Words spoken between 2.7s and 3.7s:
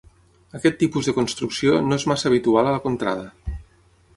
a la contrada.